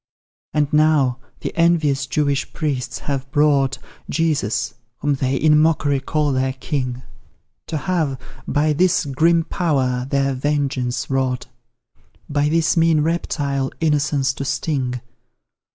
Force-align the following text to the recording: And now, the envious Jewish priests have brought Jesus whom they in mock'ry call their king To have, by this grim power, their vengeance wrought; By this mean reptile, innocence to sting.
And 0.51 0.73
now, 0.73 1.19
the 1.41 1.55
envious 1.55 2.07
Jewish 2.07 2.51
priests 2.53 2.97
have 2.97 3.29
brought 3.31 3.77
Jesus 4.09 4.73
whom 4.97 5.13
they 5.13 5.35
in 5.35 5.61
mock'ry 5.61 5.99
call 6.03 6.31
their 6.31 6.53
king 6.53 7.03
To 7.67 7.77
have, 7.77 8.19
by 8.47 8.73
this 8.73 9.05
grim 9.05 9.43
power, 9.43 10.07
their 10.09 10.33
vengeance 10.33 11.07
wrought; 11.11 11.45
By 12.27 12.49
this 12.49 12.75
mean 12.75 13.01
reptile, 13.01 13.69
innocence 13.79 14.33
to 14.33 14.43
sting. 14.43 15.01